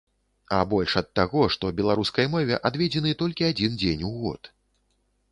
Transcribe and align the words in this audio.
А 0.55 0.59
больш 0.69 0.93
ад 1.01 1.09
таго, 1.17 1.41
што 1.55 1.69
беларускай 1.79 2.27
мове 2.35 2.57
адведзены 2.69 3.11
толькі 3.19 3.47
адзін 3.51 3.77
дзень 3.83 4.03
у 4.09 4.09
год. 4.23 4.49